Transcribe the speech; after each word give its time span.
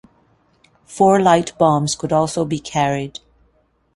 Four 0.85 1.21
light 1.21 1.55
bombs 1.59 1.93
could 1.95 2.11
also 2.11 2.43
be 2.43 2.57
carried. 2.59 3.19